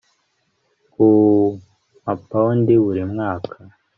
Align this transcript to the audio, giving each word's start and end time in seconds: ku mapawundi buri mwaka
ku 0.93 1.03
mapawundi 2.03 2.73
buri 2.83 3.03
mwaka 3.11 3.55